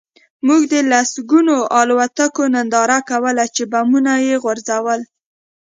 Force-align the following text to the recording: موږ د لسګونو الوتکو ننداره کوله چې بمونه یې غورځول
موږ 0.47 0.61
د 0.73 0.75
لسګونو 0.91 1.55
الوتکو 1.79 2.43
ننداره 2.53 2.99
کوله 3.09 3.45
چې 3.55 3.63
بمونه 3.71 4.13
یې 4.27 4.35
غورځول 4.43 5.01